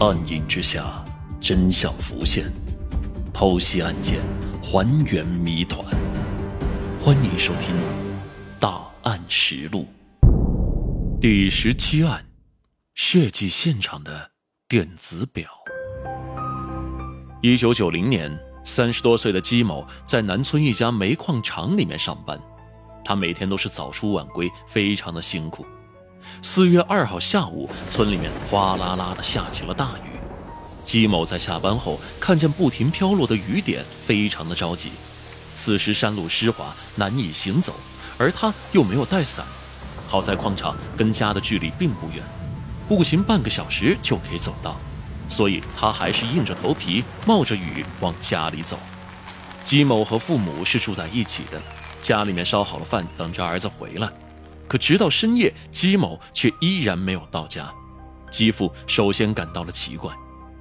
[0.00, 1.04] 暗影之下，
[1.42, 2.50] 真相浮现，
[3.34, 4.18] 剖析案件，
[4.62, 5.84] 还原谜团。
[6.98, 7.76] 欢迎收听
[8.58, 9.86] 《大案实录》
[11.20, 12.24] 第十七案：
[12.94, 14.30] 血迹现场的
[14.66, 15.50] 电子表。
[17.42, 22.40] 一九九零年，三十多岁的姬某在南村一家煤矿厂里面上班，
[23.04, 25.66] 他每天都是早出晚归，非常的辛苦。
[26.42, 30.10] 四月二号下午，村里面哗啦啦的下起了大雨。
[30.82, 34.90] 姬某在下班后看见不停飘落的雨点，非常的着急。
[35.54, 37.74] 此时山路湿滑，难以行走，
[38.16, 39.44] 而他又没有带伞。
[40.08, 42.22] 好在矿场跟家的距离并不远，
[42.88, 44.76] 步行半个小时就可以走到，
[45.28, 48.78] 所以他还是硬着头皮冒着雨往家里走。
[49.62, 51.60] 姬某和父母是住在一起的，
[52.00, 54.08] 家里面烧好了饭，等着儿子回来。
[54.70, 57.68] 可直到深夜，姬某却依然没有到家。
[58.30, 60.14] 姬父首先感到了奇怪，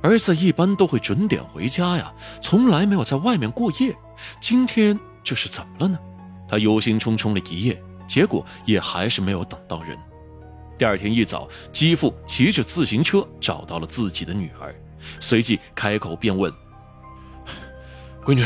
[0.00, 3.92] 儿子一般都会准点回家呀，从来没有在外面过夜，
[4.40, 5.98] 今天这是怎么了呢？
[6.48, 9.98] 他忧心忡忡了一夜，结果也还是没有等到人。
[10.78, 14.72] 第二天一早，姬父骑着自行车找到了自己的女儿，
[15.18, 16.52] 随即开口便问
[18.24, 18.44] ：“闺女，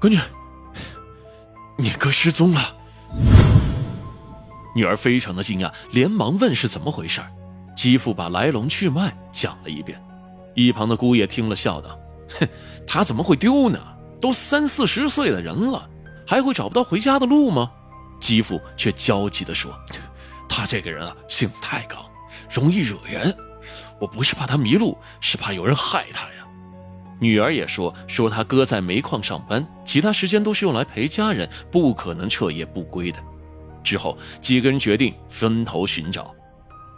[0.00, 0.18] 闺女，
[1.76, 2.75] 你哥失踪了。”
[4.76, 7.22] 女儿非常的惊讶，连忙问是怎么回事。
[7.74, 9.98] 继父把来龙去脉讲了一遍。
[10.54, 11.98] 一旁的姑爷听了，笑道
[12.38, 12.46] ：“哼，
[12.86, 13.78] 他怎么会丢呢？
[14.20, 15.88] 都三四十岁的人了，
[16.26, 17.70] 还会找不到回家的路吗？”
[18.20, 19.72] 继父却焦急地说
[20.46, 21.98] ：“他这个人啊，性子太刚，
[22.50, 23.34] 容易惹人。
[23.98, 26.46] 我不是怕他迷路，是怕有人害他呀。”
[27.18, 33.18] 女儿也说：“说他哥在煤矿上班，其他时间都是用来陪家人，不可能彻夜不归的。”
[33.86, 36.34] 之后，几个人决定分头寻找。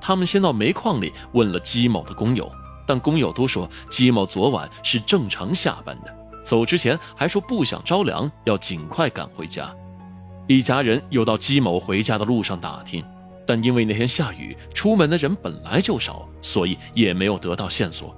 [0.00, 2.50] 他们先到煤矿里问了姬某的工友，
[2.84, 9.72] 但工友都说姬某昨晚是正常下班的，走之前还说不想着凉，要尽快赶回家。
[10.48, 13.04] 一家人又到姬某回家的路上打听，
[13.46, 18.12] 但因为那天下雨，出门的人本来就少，所以也没有得到线索。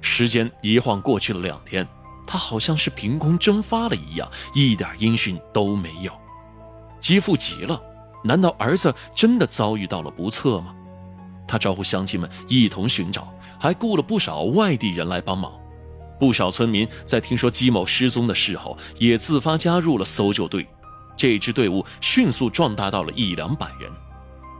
[0.00, 1.86] 时间一晃过去了两天，
[2.26, 6.12] 他好像是凭空蒸发了一样，一点音讯都没有。
[7.00, 7.80] 姬父急了。
[8.22, 10.74] 难道儿子真的遭遇到了不测吗？
[11.46, 15.52] 他招呼乡亲们一同寻找，还雇了不少外地人来帮忙。
[16.18, 20.66] 不少村民在听说姬某失踪的事后，也自发加入了搜救队。
[21.16, 23.90] 这支队伍迅速壮大到了一两百人。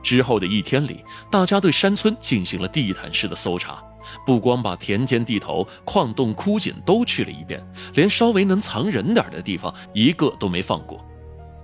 [0.03, 3.83] 之后的一天里，大家对山村进行了地毯式的搜查，
[4.27, 11.03] 不光把田间地头、矿洞、枯井都去了一遍，连稍微能藏人点的地方，一个都没放过。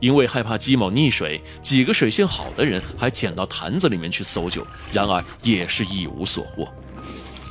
[0.00, 6.69] 因为害怕姬某溺水，几个水性好的人还潜到坛子里面去搜救，然而也是一无所获。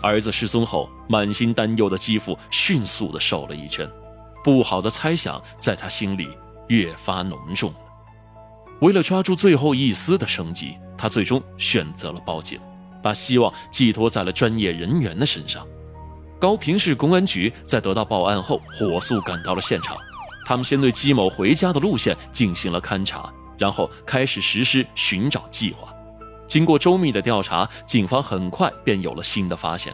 [0.01, 3.89] 儿子失踪后，满心担忧的继父迅速的瘦了一圈，
[4.43, 6.29] 不好的猜想在他心里
[6.67, 7.77] 越发浓重了。
[8.79, 12.59] 为了抓住最后一丝的生机，他最终选择了报警，
[13.01, 15.65] 把希望寄托在了专业人员的身上。
[16.39, 19.97] 高平市公安局在得到报案后，火速赶到了现场。
[20.47, 25.93] 他们先对姬某回家的路线进行了勘查，然后开始实施寻找计划。
[26.47, 29.93] 经过周密的调查，警方很快便有了新的发现：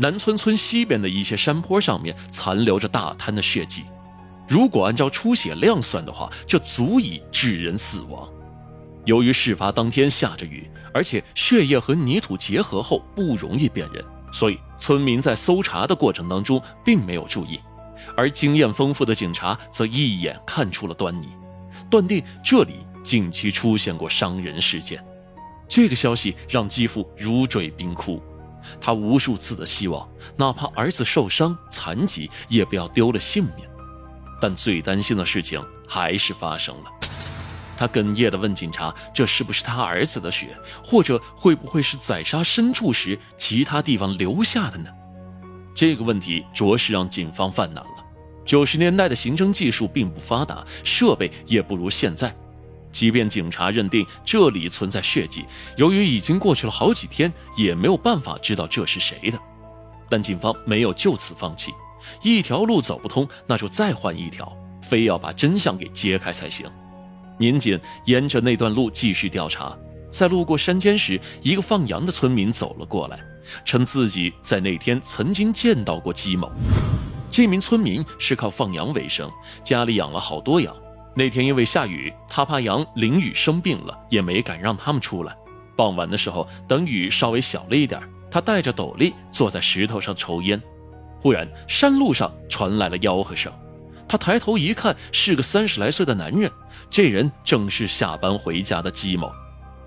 [0.00, 3.84] 南村村西边的一些山坡上面残留着大滩的血迹。
[4.48, 8.28] 如果按照出血量算的话，这足以致人死亡。
[9.04, 17.60] 由于事发当天下着雨，而且血液和泥土结合后不容易辨认，所以村民在搜查的过程当中并没有注意。
[18.16, 21.28] 而经验丰富的警察则一眼看出了端倪，
[21.90, 25.04] 断定这里近期出现过伤人事件。
[25.68, 28.22] 这个消息让继父如坠冰窟，
[28.80, 33.66] 他无数次的希望，哪怕儿子受伤残疾，也不要丢了性命。
[34.40, 36.90] 但最担心的事情还是发生了。
[37.78, 40.56] 他哽咽地问警察：“这是不是他儿子的血？
[40.82, 44.90] 或者会不会是宰杀牲畜时其他地方留下的呢？”
[45.76, 47.90] 这个问题着实让警方犯难了。
[48.46, 52.34] 九十年代的刑侦技术并不发达，设备也不如现在。
[52.90, 55.44] 即便警察认定这里存在血迹，
[55.76, 59.38] 由于已经过去了好几天，也没有办法知道这是谁的。
[60.08, 61.72] 但警方没有就此放弃，
[62.22, 64.50] 一条路走不通，那就再换一条，
[64.80, 66.66] 非要把真相给揭开才行。
[67.36, 69.76] 民警沿着那段路继续调查，
[70.10, 73.18] 在路过山间时，一个放羊的村民走了过来。
[73.64, 76.50] 称自己在那天曾经见到过姬某。
[77.30, 79.30] 这名村民是靠放羊为生，
[79.62, 80.74] 家里养了好多羊。
[81.14, 85.36] 那天因为下雨，他怕羊淋雨生病了，也没敢让他们出来。
[85.76, 88.00] 傍晚的时候，等雨稍微小了一点，
[88.30, 90.60] 他戴着斗笠坐在石头上抽烟。
[91.20, 93.52] 忽然，山路上传来了吆喝声。
[94.08, 96.50] 他抬头一看，是个三十来岁的男人。
[96.90, 99.30] 这人正是下班回家的姬某。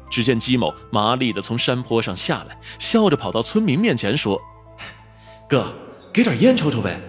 [0.10, 4.42] 只见姬某麻利地从山坡上下来，笑着跑到村民面前说
[5.48, 5.74] ：“哥，
[6.12, 7.00] 给点烟抽抽呗。”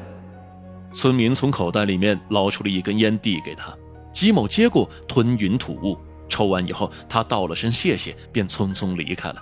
[0.93, 3.73] 村民从口袋里面捞出了一根烟，递给他。
[4.13, 5.99] 姬某接过，吞云吐雾。
[6.29, 9.37] 抽完以后，他道了声谢谢，便匆匆离开了。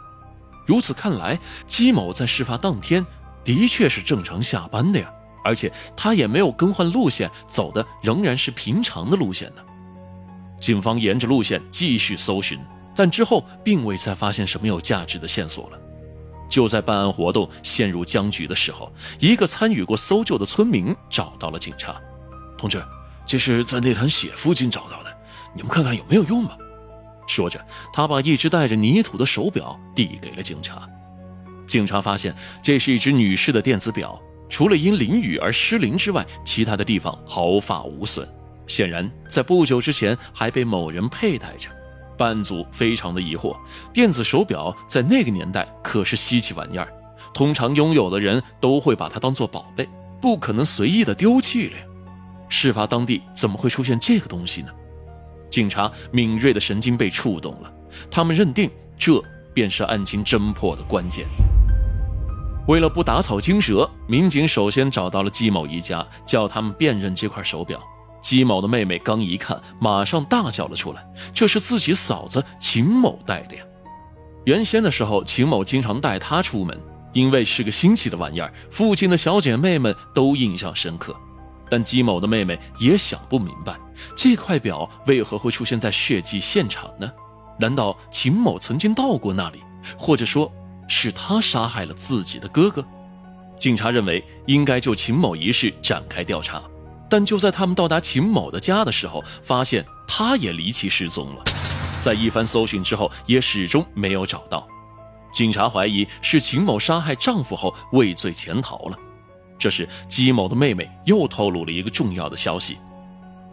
[0.67, 3.05] 如此看来，姬某在事发当天
[3.45, 5.11] 的确是正常下班的呀，
[5.45, 9.63] 而且他也没有更换路线，走的仍然是平常的路线呢。
[10.61, 12.59] 警方沿着路线继续搜寻，
[12.99, 15.79] 但之后并未再发现什么有价值的线索了。
[16.49, 21.95] 就在办案活动陷入僵局的时候，一个参与过搜救的村民找到了警察。
[22.57, 22.83] 同志，
[23.25, 25.17] 这是在那滩血附近找到的，
[25.55, 26.59] 你们看看有没有用吧。
[27.29, 30.83] 说着，他把一只带着泥土的手表递给了警察。
[31.69, 38.29] 警察发现，这是一只女士的电子表，除了因淋雨而失灵之外，其他的地方毫发无损。
[38.67, 41.69] 显然，在不久之前还被某人佩戴着。
[42.19, 43.57] 办案组非常的疑惑，
[43.93, 46.93] 电子手表在那个年代可是稀奇玩意儿，
[47.33, 49.89] 通常拥有的人都会把它当做宝贝，
[50.21, 51.77] 不可能随意的丢弃了。
[52.49, 54.69] 事发当地怎么会出现这个东西呢？
[55.49, 57.73] 警察敏锐的神经被触动了，
[58.11, 59.23] 他们认定这
[59.55, 61.27] 便是案情侦破的关键。
[62.67, 67.81] 为了不打草惊蛇，民警首先找到了季某一家，叫他们辨认这块手表。
[68.21, 73.63] 姬某的妹妹刚一看，马上大叫了出来：“这是自己嫂子秦某戴的呀！”
[74.45, 76.79] 原先的时候，秦某经常带她出门，
[77.13, 81.15] 因为是个新奇的玩意儿，附近的小姐妹们都印象深刻。
[81.71, 83.77] 但姬某的妹妹也想不明白，
[84.17, 87.11] 这块表为何会出现在血迹现场呢？
[87.61, 89.63] 难道秦某曾经到过那里，
[89.99, 90.51] 或者说
[90.89, 92.83] 是他杀害了自己的哥哥？
[93.59, 96.63] 警察认为应该就秦某一事展开调查。
[97.09, 101.43] 但就在他们到达秦某的家的时候，发现他也离奇失踪了。
[102.01, 104.67] 在一番搜寻之后，也始终没有找到。
[105.33, 108.99] 警察怀疑是秦某杀害丈夫后畏罪潜逃了。
[109.59, 112.79] 这时，姬某的妹妹又透露了一个重要的消息：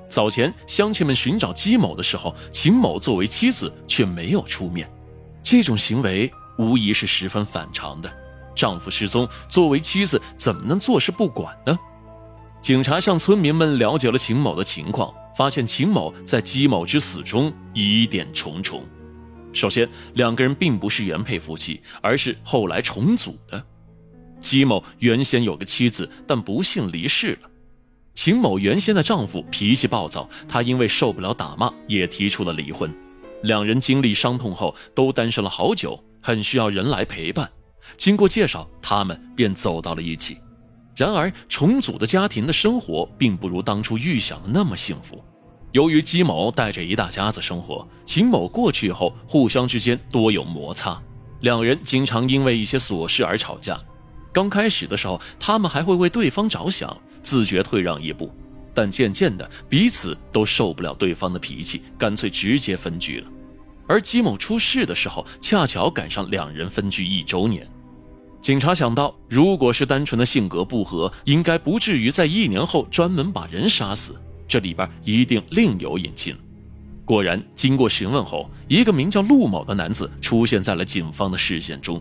[0.07, 4.90] 早前乡亲们寻找姬某的时候，秦某作为妻子却没有出面。
[5.42, 8.12] 这种行为无疑是十分反常的。
[8.56, 11.78] 丈夫失踪，作为妻子怎么能坐视不管呢？
[12.65, 18.83] 警察向村民们了解了秦某的情况，发现秦某在姬某之死中疑点重重。
[19.53, 23.63] 首先，两个人并不是原配夫妻，而是后来重组的。
[24.41, 27.50] 姬某原先有个妻子，但不幸离世了。
[28.15, 32.91] 秦某原先的丈夫脾气暴躁，他因为受不了打骂，也提出了离婚。
[33.44, 37.47] 两人经历伤痛后，都单身了好久，很需要人来陪伴。
[37.95, 40.39] 经过介绍，他们便走到了一起。
[40.95, 45.21] 然而，重组的家庭的生活并不如当初预想的那么幸福。
[45.74, 51.01] 由于姬某带着一大家子生活，秦某过去后，互相之间多有摩擦，
[51.42, 53.77] 两人经常因为一些琐事而吵架。
[54.31, 58.31] 刚开始的时候，他们还会为对方着想，自觉退让一步，
[58.74, 63.27] 但渐渐的，彼此都受不了对方的脾气，干脆直接分居了。
[63.86, 67.69] 而姬某出事的时候，恰巧赶上两人分居一周年。
[68.45, 76.37] 警察想到，如果是单纯的性格不合，应该不至于在一年后专门把人杀死，这里边一定另有隐情。
[77.06, 81.99] 果然，经过询问后，一个名叫陆某的男子出现在了警方的视线中。